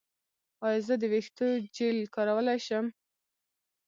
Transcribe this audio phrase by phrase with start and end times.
[0.65, 2.85] ایا زه د ویښتو جیل کارولی شم؟